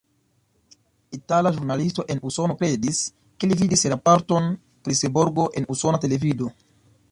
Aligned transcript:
Itala 1.17 1.51
ĵurnalisto 1.57 2.05
en 2.13 2.21
Usono 2.29 2.55
kredis, 2.63 3.03
ke 3.43 3.51
li 3.51 3.59
vidis 3.61 3.85
raporton 3.95 4.49
pri 4.89 4.99
Seborgo 5.03 5.49
en 5.61 5.71
usona 5.77 6.05
televido. 6.07 6.53